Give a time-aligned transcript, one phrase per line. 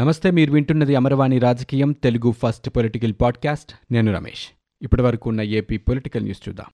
[0.00, 3.92] నమస్తే మీరు వింటున్నది అమరవాణి రాజకీయం తెలుగు ఫస్ట్ పొలిటికల్ పాడ్కాస్ట్.
[3.92, 4.48] నేను రమేష్.
[4.82, 6.66] ఇప్పటి వరకు ఉన్న ఏపీ పొలిటికల్ న్యూస్ చూద్దాం.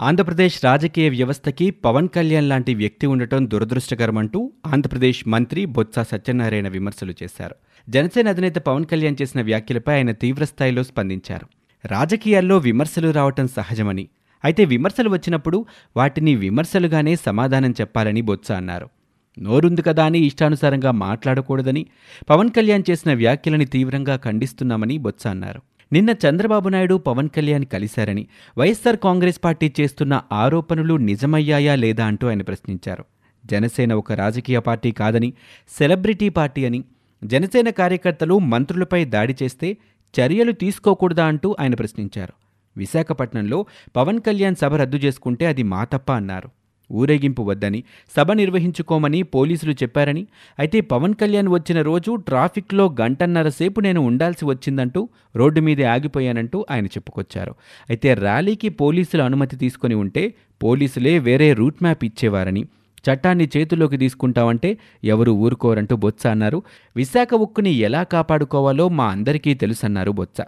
[0.00, 7.54] ఆంధ్రప్రదేశ్ రాజకీయ వ్యవస్థకి పవన్ కళ్యాణ్ లాంటి వ్యక్తి ఉండటం దురదృష్టకరమంటూ ఆంధ్రప్రదేశ్ మంత్రి బొత్స సత్యనారాయణ విమర్శలు చేశారు.
[7.88, 11.46] జనసేన అధినేత పవన్ కళ్యాణ్ చేసిన వ్యాఖ్యలపై ఆయన తీవ్రస్థాయిలో స్పందించారు.
[11.86, 14.08] రాజకీయాల్లో విమర్శలు రావటం సహజమని
[14.44, 15.66] అయితే విమర్శలు వచ్చినప్పుడు
[15.96, 18.88] వాటిని విమర్శలుగానే సమాధానం చెప్పాలని బొత్స అన్నారు.
[19.38, 21.86] నోరుంది కదా అని ఇష్టానుసారంగా మాట్లాడకూడదని
[22.30, 25.62] పవన్ కళ్యాణ్ చేసిన వ్యాఖ్యలని తీవ్రంగా ఖండిస్తున్నామని బొత్స అన్నారు.
[25.92, 28.26] నిన్న చంద్రబాబు నాయుడు పవన్ కళ్యాణ్ కలిశారని
[28.58, 33.04] వైఎస్సార్ కాంగ్రెస్ పార్టీ చేస్తున్న ఆరోపణలు నిజమయ్యాయా లేదా అంటూ ఆయన ప్రశ్నించారు.
[33.46, 35.32] జనసేన ఒక రాజకీయ పార్టీ కాదని
[35.78, 36.84] సెలబ్రిటీ పార్టీ అని
[37.24, 39.76] జనసేన కార్యకర్తలు మంత్రులపై దాడి చేస్తే
[40.14, 42.43] చర్యలు తీసుకోకూడదా అంటూ ఆయన ప్రశ్నించారు.
[42.76, 46.50] విశాఖపట్నంలో పవన్ కళ్యాణ్ సభ రద్దు చేసుకుంటే అది మా తప్ప అన్నారు.
[46.92, 47.84] ఊరేగింపు వద్దని
[48.16, 50.26] సభ నిర్వహించుకోమని పోలీసులు చెప్పారని
[50.58, 56.86] అయితే పవన్ కళ్యాణ్ వచ్చిన రోజు ట్రాఫిక్లో గంటన్నర సేపు నేను ఉండాల్సి వచ్చిందంటూ రోడ్డు మీదే ఆగిపోయానంటూ ఆయన
[56.86, 57.54] చెప్పుకొచ్చారు.
[57.90, 62.64] అయితే ర్యాలీకి పోలీసులు అనుమతి తీసుకొని ఉంటే పోలీసులే వేరే రూట్ మ్యాప్ ఇచ్చేవారని
[63.10, 66.62] చట్టాన్ని చేతుల్లోకి తీసుకుంటామంటే ఎవరు ఊరుకోరంటూ బొత్స అన్నారు.
[66.96, 70.40] విశాఖ ఉక్కుని ఎలా కాపాడుకోవాలో మా అందరికీ తెలుసన్నారు బొత్స.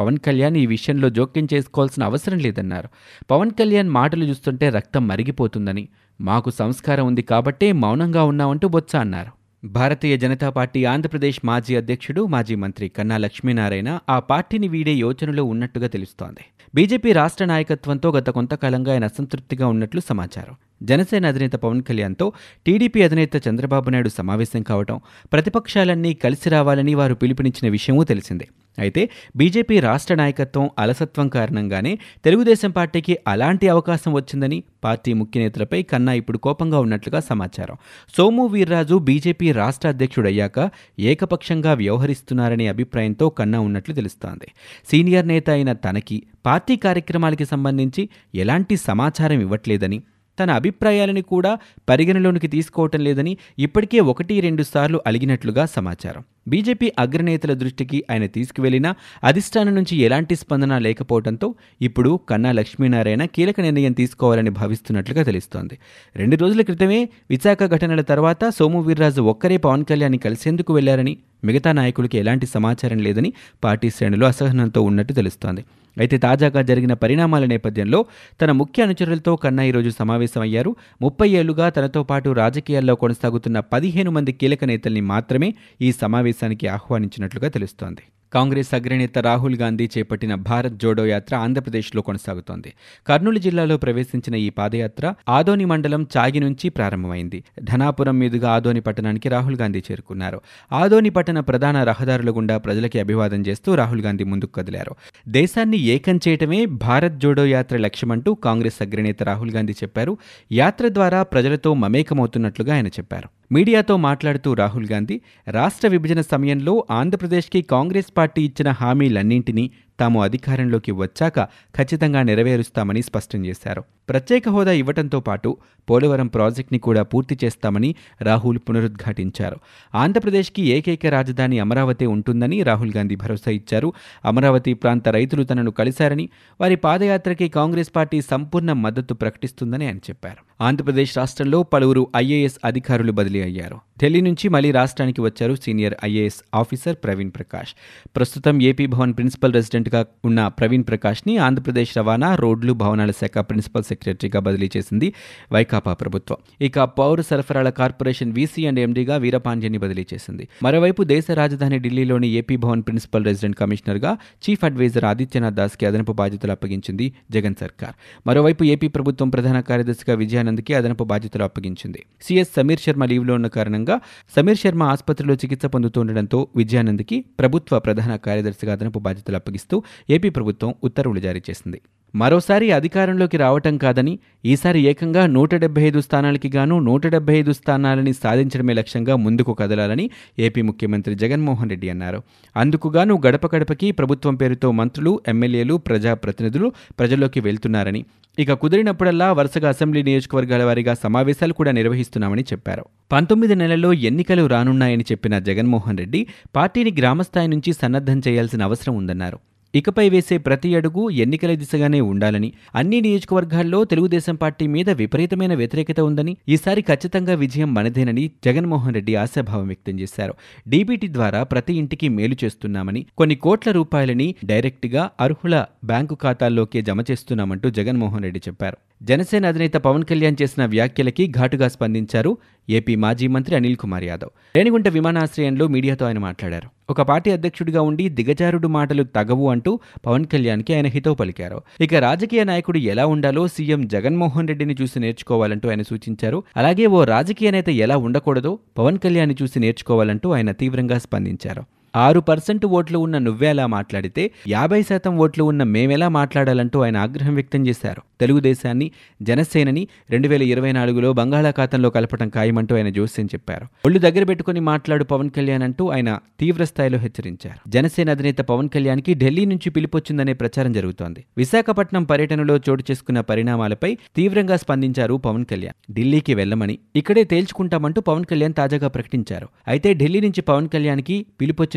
[0.00, 2.88] పవన్ కళ్యాణ్ ఈ విషయంలో జోక్యం చేసుకోవాల్సిన అవసరం లేదన్నారు.
[3.30, 5.88] పవన్ కళ్యాణ్ మాటలు చూస్తుంటే రక్తం మరిగిపోతుందని
[6.20, 9.30] మాకు సంస్కారం ఉంది కాబట్టే మౌనంగా ఉన్నామంటూ బొత్స అన్నారు.
[9.66, 15.86] భారతీయ జనతా పార్టీ ఆంధ్రప్రదేశ్ మాజీ అధ్యక్షుడు మాజీ మంత్రి కన్నా లక్ష్మీనారాయణ ఆ పార్టీని వీడే యోచనలో ఉన్నట్టుగా
[15.86, 16.44] తెలుస్తోంది.
[16.74, 20.54] బీజేపీ రాష్ట్ర నాయకత్వంతో గత కొంతకాలంగా ఆయన అసంతృప్తిగా ఉన్నట్లు సమాచారం.
[20.82, 22.32] జనసేన అధినేత పవన్ కళ్యాణ్తో
[22.66, 25.00] టీడీపీ అధినేత చంద్రబాబు నాయుడు సమావేశం కావటం
[25.32, 28.48] ప్రతిపక్షాలన్నీ కలిసి రావాలని వారు పిలుపునిచ్చిన విషయమూ తెలిసిందే.
[28.78, 36.12] అయితే బీజేపీ రాష్ట్ర నాయకత్వం అలసత్వం కారణంగానే తెలుగుదేశం పార్టీకి అలాంటి అవకాశం వచ్చిందని పార్టీ ముఖ్య నేతలపై కన్నా
[36.12, 37.76] ఇప్పుడు కోపంగా ఉన్నట్లుగా సమాచారం.
[38.16, 44.48] సోము వీర్రాజు బీజేపీ రాష్ట్ర అధ్యక్షుడయ్యాక ఏకపక్షంగా వ్యవహరిస్తున్నారనే అభిప్రాయంతో కన్నా ఉన్నట్లు తెలుస్తోంది.
[44.90, 50.02] సీనియర్ నేత అయిన తనకి పార్టీ కార్యక్రమాలకి సంబంధించి ఎలాంటి సమాచారం ఇవ్వట్లేదని
[50.40, 51.52] తన అభిప్రాయాలని కూడా
[51.88, 56.22] పరిగణలోనికి తీసుకోవటం లేదని ఇప్పటికే ఒకటి రెండు సార్లు అలిగినట్లుగా సమాచారం.
[56.48, 63.92] బీజేపీ అగ్రనేతల దృష్టికి ఆయన తీసుకువెళ్ళినా అధిష్టానం నుంచి ఎలాంటి స్పందన లేకపోవడంతో ఇప్పుడు కన్నా లక్ష్మీనారాయణ కీలక నిర్ణయం
[63.92, 65.78] తీసుకోవాలని భావిస్తున్నట్లుగా తెలుస్తోంది.
[66.16, 72.18] రెండు రోజుల క్రితమే విశాఖ ఘటనల తర్వాత సోము వీర్రాజు ఒక్కరే పవన్ కళ్యాణ్ కలిసేందుకు వెళ్ళారని మిగతా నాయకులకి
[72.18, 73.32] ఎలాంటి సమాచారం లేదని
[73.64, 75.64] పార్టీ శ్రేణులు అసహనంతో ఉన్నట్టు తెలుస్తోంది.
[75.98, 78.06] అయితే తాజాగా జరిగిన పరిణామాల నేపథ్యంలో
[78.42, 80.76] తన ముఖ్య అనుచరులతో కన్నా ఈరోజు సమావేశమయ్యారు.
[81.02, 85.92] ముప్పై ఏళ్ళుగా తనతో పాటు రాజకీయాల్లో కొనసాగుతున్న పదిహేను మంది కీలక నేతల్ని మాత్రమే ఈ
[86.32, 88.02] సమావేశానికి ఆహ్వానించినట్లుగా తెలుస్తోంది.
[88.32, 92.72] కాంగ్రెస్ అగ్రనేత రాహుల్ గాంధీ చేపట్టిన భారత్ జోడో యాత్ర ఆంధ్రప్రదేశ్లో కొనసాగుతోంది.
[93.06, 97.44] కర్నూలు జిల్లాలో ప్రవేశించిన ఈ పాదయాత్ర ఆదోని మండలం చాగి నుంచి ప్రారంభమైంది.
[97.62, 100.40] ధనాపురం మీదుగా ఆదోని పట్టణానికి రాహుల్ గాంధీ చేరుకున్నారు.
[100.72, 104.94] ఆదోని పట్టణ ప్రధాన రహదారుల గుండా ప్రజలకి అభివాదం చేస్తూ రాహుల్ గాంధీ ముందుకు కదిలారు.
[105.28, 110.18] దేశాన్ని ఏకం చేయటమే భారత్ జోడో యాత్ర లక్ష్యమంటూ కాంగ్రెస్ అగ్రనేత రాహుల్ గాంధీ చెప్పారు.
[110.52, 113.39] యాత్ర ద్వారా ప్రజలతో మమేకమవుతున్నట్లుగా ఆయన చెప్పారు.
[113.50, 115.16] మీడియాతో మాట్లాడుతూ రాహుల్ గాంధీ
[115.50, 119.64] రాష్ట్ర విభజన సమయంలో ఆంధ్రప్రదేశ్కి కాంగ్రెస్ పార్టీ ఇచ్చిన హామీలన్నింటినీ
[120.00, 121.44] తాము అధికారంలోకి వచ్చాక
[121.76, 123.84] ఖచ్చితంగా నెరవేరుస్తామని స్పష్టం చేశారు.
[124.08, 125.56] ప్రత్యేక హోదా ఇవ్వటంతో పాటు
[125.90, 129.56] పోలవరం ప్రాజెక్టుని కూడా పూర్తి చేస్తామని రాహుల్ పునరుద్ఘాటించారు.
[129.94, 133.92] ఆంధ్రప్రదేశ్కి ఏకైక రాజధాని అమరావతి ఉంటుందని రాహుల్ గాంధీ భరోసా ఇచ్చారు.
[134.24, 136.28] అమరావతి ప్రాంత రైతులు తనను కలిశారని
[136.60, 140.64] వారి పాదయాత్రకి కాంగ్రెస్ పార్టీ సంపూర్ణ మద్దతు ప్రకటిస్తుందని ఆయన చెప్పారు.
[140.64, 143.76] ఆంధ్రప్రదేశ్ రాష్ట్రంలో పలువురు ఐఏఎస్ అధికారులు బదిలీ అయ్యారు.
[144.02, 147.68] ఢిల్లీ నుంచి మళ్ళీ రాష్ట్రానికి వచ్చారు senior IAS officer Praveen Prakash.
[148.16, 153.84] ప్రస్తుతం ఏపీ భవన్ ప్రిన్సిపల్ రెసిడెంట్ రెసిడెంట్గా ఉన్న ప్రవీణ్ ప్రకాష్ని ఆంధ్రప్రదేశ్ రవాణా రోడ్లు భవనాల శాఖ ప్రిన్సిపల్
[153.84, 155.12] సెక్రటరీగా బదిలీ చేసింది
[155.52, 156.38] వైకాపా ప్రభుత్వం.
[156.60, 160.48] ఇక పౌర సరఫరాల కార్పొరేషన్ వీసీ అండ్ ఎండీగా వీరపాండ్యని బదిలీ చేసింది.
[160.62, 164.12] మరోవైపు దేశ రాజధాని ఢిల్లీలోని ఏపీ భవన్ ప్రిన్సిపల్ రెసిడెంట్ కమిషనర్గా
[164.44, 167.94] చీఫ్ అడ్వైజర్ ఆదిత్యనాథ్ దాస్కి అదనపు బాధ్యతలు అప్పగించింది జగన్ సర్కార్.
[168.26, 172.02] మరోవైపు ఏపీ ప్రభుత్వం ప్రధాన కార్యదర్శిగా విజయానంద్కి అదనపు బాధ్యతలు అప్పగించింది.
[172.22, 174.00] సీఎస్ సమీర్ శర్మ లీవ్లో ఉన్న కారణంగా
[174.36, 179.79] సమీర్ శర్మ ఆసుపత్రిలో చికిత్స పొందుతుండటంతో విజయానంద్కి ప్రభుత్వ ప్రధాన కార్యదర్శిగా అదనపు బాధ్యతలు అప్పగిస్తూ
[180.10, 181.80] ఏపీ ప్రభుత్వం ఉత్తర్వులు జారీ చేసింది.
[182.14, 188.12] మరోసారి అధికారంలోకి రావటం కాదని ఈసారి ఏకంగా నూట డెబ్బై ఐదు స్థానాలకి గాను నూట డెబ్బై ఐదు స్థానాలని
[188.12, 192.22] సాధించడమే లక్ష్యంగా ముందుకు కదలాలని ఏపీ ముఖ్యమంత్రి జగన్మోహన్ రెడ్డి అన్నారు.
[192.56, 198.04] అందుకుగాను గడప గడపకి ప్రభుత్వం పేరుతో మంత్రులు ఎమ్మెల్యేలు ప్రజాప్రతినిధులు ప్రజల్లోకి వెళ్తున్నారని
[198.38, 202.84] ఇక కుదిరినప్పుడల్లా వరుసగా అసెంబ్లీ నియోజకవర్గాల వారీగా సమావేశాలు కూడా నిర్వహిస్తున్నామని చెప్పారు.
[203.12, 209.38] పంతొమ్మిది నెలల్లో ఎన్నికలు రానున్నాయని చెప్పిన జగన్మోహన్ రెడ్డి పార్టీని గ్రామస్థాయి నుంచి సన్నద్ధం చేయాల్సిన అవసరం ఉందన్నారు.
[209.74, 212.52] ఇకపై వేసే ప్రతి అడుగు ఎన్నికల దిశగానే ఉండాలని.
[212.74, 219.66] అన్ని నియోజకవర్గాల్లో తెలుగుదేశం పార్టీ మీద విపరీతమైన వ్యతిరేకత ఉందని ఈసారి ఖచ్చితంగా విజయం మనదేనని జగన్మోహన్ రెడ్డి ఆశాభావం
[219.66, 220.34] వ్యక్తం చేశారు.
[220.68, 227.70] డీబీటీ ద్వారా ప్రతి ఇంటికి మేలు చేస్తున్నామని కొన్ని కోట్ల రూపాయలని డైరెక్ట్గా అర్హుల బ్యాంకు ఖాతాల్లోకే జమ చేస్తున్నామంటూ
[227.70, 228.78] జగన్మోహన్ రెడ్డి చెప్పారు.
[229.02, 232.38] జనసేన అధినేత పవన్ కళ్యాణ్ చేసిన వ్యాఖ్యలకి ఘాటుగా స్పందించారు
[232.70, 234.30] ఏపీ మాజీ మంత్రి అనిల్ కుమార్ యాదవ్.
[234.56, 236.68] రేణిగుంట విమానాశ్రయంలో మీడియాతో ఆయన మాట్లాడారు.
[236.90, 241.62] ఒక పార్టీ అధ్యక్షుడిగా ఉండి దిగజారుడు మాటలు తగవు అంటూ పవన్ కళ్యాణ్కి ఆయన హితవు పలికారు.
[241.80, 246.42] ఇక రాజకీయ నాయకుడు ఎలా ఉండాలో సీఎం జగన్మోహన్ రెడ్డిని చూసి నేర్చుకోవాలంటూ ఆయన సూచించారు.
[246.56, 251.64] అలాగే ఓ రాజకీయ నేత ఎలా ఉండకూడదో పవన్ కళ్యాణ్ చూసి నేర్చుకోవాలంటూ ఆయన తీవ్రంగా స్పందించారు.
[251.96, 257.66] ఆరు పర్సెంట్ ఓట్లు ఉన్న నువ్వేలా మాట్లాడితే యాభై శాతం ఓట్లు ఉన్న మేమెలా మాట్లాడాలంటూ ఆయన ఆగ్రహం వ్యక్తం
[257.66, 258.02] చేశారు.
[258.20, 258.90] తెలుగుదేశాన్ని
[259.22, 263.66] జనసేనని రెండు వేల ఇరవై నాలుగులో బంగాళాఖాతంలో కలపడం ఖాయమంటూ ఆయన జోస్యం చెప్పారు.
[263.86, 267.70] ఒళ్ళు దగ్గర పెట్టుకుని మాట్లాడు పవన్ కళ్యాణ్ అంటూ ఆయన తీవ్ర స్థాయిలో హెచ్చరించారు.
[267.70, 271.24] జనసేన అధినేత పవన్ కళ్యాణ్కి ఢిల్లీ నుంచి పిలుపొచ్చిందనే ప్రచారం జరుగుతోంది.
[271.38, 275.94] విశాఖపట్నం పర్యటనలో చోటు చేసుకున్న పరిణామాలపై తీవ్రంగా స్పందించారు పవన్ కళ్యాణ్.
[275.94, 279.48] ఢిల్లీకి వెళ్ళమని ఇక్కడే తేల్చుకుంటామంటూ పవన్ కళ్యాణ్ తాజాగా ప్రకటించారు.
[279.68, 281.26] అయితే ఢిల్లీ నుంచి పవన్ కళ్యాణ్కి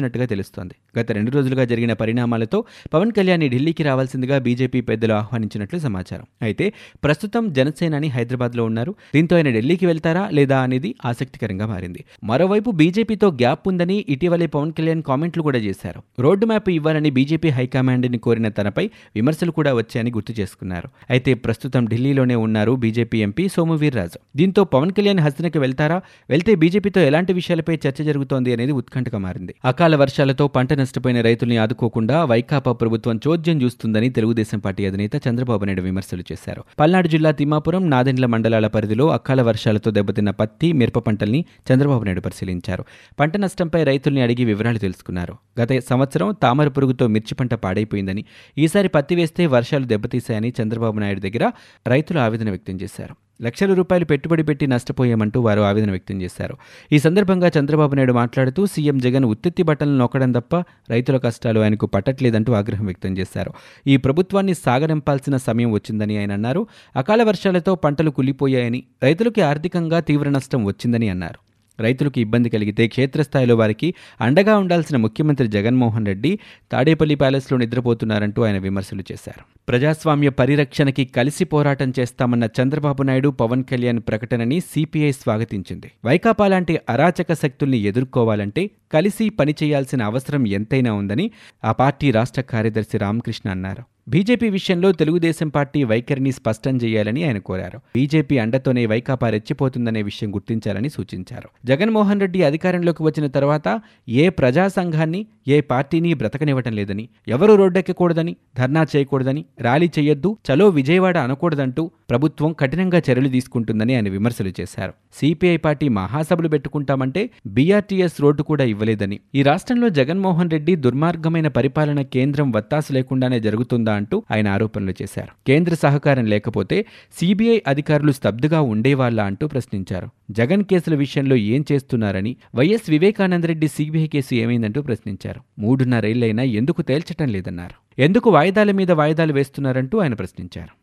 [0.04, 1.00] వచ్చినట్టుగా తెలుస్తోంది.
[1.00, 2.64] గత రెండు రోజులుగా జరిగిన పరిణామాలతో
[2.94, 6.26] పవన్ కళ్యాణ్ ఢిల్లీకి రావాల్సిందిగా బీజేపీ పెద్దలు ఆహ్వానించినట్లు సమాచారం.
[6.42, 6.74] అయితే
[7.04, 8.96] ప్రస్తుతం జనసేనాని హైదరాబాద్లో ఉన్నారు.
[9.16, 12.04] దీంతో ఆయన ఢిల్లీకి వెళ్తారా లేదా అనేది ఆసక్తికరంగా మారింది.
[12.24, 16.02] మరోవైపు బీజేపీతో గ్యాప్ ఉందని ఇటీవలే పవన్ కళ్యాణ్ కామెంట్లు కూడా చేశారు.
[16.20, 20.90] రోడ్డు మ్యాప్ ఇవ్వాలని బీజేపీ హైకమాండ్ని కోరిన తనపై విమర్శలు కూడా వచ్చాయని గుర్తు చేసుకున్నారు.
[21.10, 24.20] అయితే ప్రస్తుతం ఢిల్లీలోనే ఉన్నారు బీజేపీ ఎంపీ సోము వీర్రాజు.
[24.36, 26.02] దీంతో పవన్ కళ్యాణ్ హస్తనకి వెళ్తారా?
[26.30, 29.54] వెళ్తే బీజేపీతో ఎలాంటి విషయాలపై చర్చ జరుగుతోంది అనేది ఉత్కంఠగా మారింది.
[29.66, 35.82] అకాల వర్షాలతో పంట నష్టపోయిన రైతుల్ని ఆదుకోకుండా వైకాపా ప్రభుత్వం చోద్యం చూస్తుందని తెలుగుదేశం పార్టీ అధినేత చంద్రబాబు నాయుడు
[35.82, 36.64] విమర్శలు చేశారు.
[36.80, 42.86] పల్నాడు జిల్లా తిమ్మాపురం నాదెండ్ల మండలాల పరిధిలో అకాల వర్షాలతో దెబ్బతిన్న పత్తి మిరప పంటల్ని చంద్రబాబు నాయుడు పరిశీలించారు.
[43.20, 45.36] పంట నష్టంపై రైతుల్ని అడిగి వివరాలు తెలుసుకున్నారు.
[45.62, 48.26] గత సంవత్సరం తామర పురుగుతో మిర్చి పంట పాడైపోయిందని
[48.58, 51.52] ఈసారి పత్తి వేస్తే వర్షాలు దెబ్బతీశాయని చంద్రబాబు నాయుడు దగ్గర
[51.88, 53.23] రైతులు ఆవేదన వ్యక్తం చేశారు.
[53.42, 56.58] లక్షల రూపాయలు పెట్టుబడి పెట్టి నష్టపోయామంటూ వారు ఆవేదన వ్యక్తం చేశారు.
[56.92, 60.56] ఈ సందర్భంగా చంద్రబాబు నాయుడు మాట్లాడుతూ సీఎం జగన్ ఉత్తెత్తి బట్టలను నొక్కడం తప్ప
[60.90, 63.54] రైతుల కష్టాలు ఆయనకు పట్టట్లేదంటూ ఆగ్రహం వ్యక్తం చేశారు.
[63.88, 66.68] ఈ ప్రభుత్వాన్ని సాగనింపాల్సిన సమయం వచ్చిందని ఆయన అన్నారు.
[66.96, 71.53] అకాల వర్షాలతో పంటలు కులిపోయాయని రైతులకి ఆర్థికంగా తీవ్ర నష్టం వచ్చిందని అన్నారు.
[71.80, 76.40] రైతులకు ఇబ్బంది కలిగితే క్షేత్రస్థాయిలో వారికి అండగా ఉండాల్సిన ముఖ్యమంత్రి జగన్మోహన్ రెడ్డి
[76.72, 79.44] తాడేపల్లి ప్యాలెస్లో నిద్రపోతున్నారంటూ ఆయన విమర్శలు చేశారు.
[79.70, 85.92] ప్రజాస్వామ్య పరిరక్షణకి కలిసి పోరాటం చేస్తామన్న చంద్రబాబు నాయుడు పవన్ కళ్యాణ్ ప్రకటనని సిపిఐ స్వాగతించింది.
[86.06, 91.32] వైకాపా లాంటి అరాచక శక్తుల్ని ఎదుర్కోవాలంటే కలిసి పనిచేయాల్సిన అవసరం ఎంతైనా ఉందని
[91.64, 93.93] ఆ పార్టీ రాష్ట్ర కార్యదర్శి రామకృష్ణ అన్నారు.
[94.08, 97.78] బీజేపీ విషయంలో తెలుగుదేశం పార్టీ వైఖరిని స్పష్టం చేయాలని ఆయన కోరారు.
[97.96, 101.50] బీజేపీ అండతోనే వైకాపా రెచ్చిపోతుందనే విషయం గుర్తించాలని సూచించారు.
[101.66, 103.68] జగన్మోహన్ రెడ్డి అధికారంలోకి వచ్చిన తర్వాత
[104.10, 111.18] ఏ ప్రజా సంఘాన్ని ఏ పార్టీని బ్రతకనివ్వటం లేదని ఎవరు రోడ్డెక్కకూడదని ధర్నా చేయకూడదని ర్యాలీ చేయొద్దు చలో విజయవాడ
[111.18, 114.94] అనకూడదంటూ ప్రభుత్వం కఠినంగా చర్యలు తీసుకుంటుందని ఆయన విమర్శలు చేశారు.
[115.14, 119.20] సిపిఐ పార్టీ మహాసభలు పెట్టుకుంటామంటే బీఆర్టీఎస్ రోడ్డు కూడా ఇవ్వలేదని.
[119.36, 125.32] ఈ రాష్ట్రంలో జగన్మోహన్ రెడ్డి దుర్మార్గమైన పరిపాలన కేంద్రం వత్తాసు లేకుండానే జరుగుతుందా అంటూ ఆయన ఆరోపణలు చేశారు.
[125.48, 126.86] కేంద్ర సహకారం లేకపోతే
[127.20, 130.10] సిబిఐ అధికారులు స్తబ్దుగా ఉండేవాళ్ళ అంటూ ప్రశ్నించారు.
[130.32, 135.42] జగన్ కేసుల విషయంలో ఏం చేస్తున్నారని వైఎస్ వివేకానందరెడ్డి సిబిఐ కేసు ఏమైందంటూ ప్రశ్నించారు.
[135.60, 138.02] మూడున్నరేళ్ళైనా ఎందుకు తేల్చటం లేదన్నారు.
[138.02, 140.83] ఎందుకు వాయిదాల మీద వాయిదాలు వేస్తున్నారంటూ ఆయన ప్రశ్నించారు.